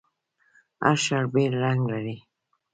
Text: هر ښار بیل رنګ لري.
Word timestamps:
هر 0.83 0.97
ښار 1.05 1.25
بیل 1.33 1.53
رنګ 1.63 1.81
لري. 1.91 2.17